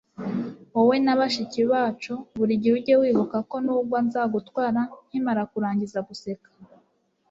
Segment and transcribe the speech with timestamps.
[0.73, 2.13] wowe na bashiki bacu.
[2.37, 6.49] buri gihe ujye wibuka ko nugwa nzagutwara nkimara kurangiza guseka